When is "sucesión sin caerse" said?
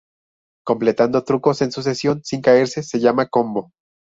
1.71-2.81